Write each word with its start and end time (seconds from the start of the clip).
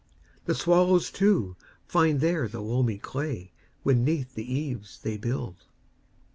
The 0.45 0.55
swallows, 0.55 1.11
too, 1.11 1.55
find 1.85 2.21
there 2.21 2.47
the 2.47 2.59
loamy 2.59 2.97
clayWhen 2.97 3.51
'neath 3.97 4.33
the 4.33 4.51
eaves 4.51 4.97
they 5.03 5.15
build. 5.15 5.65